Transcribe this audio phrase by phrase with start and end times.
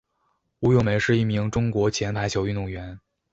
[0.61, 2.99] 吴咏梅是一名中国前排球运动员。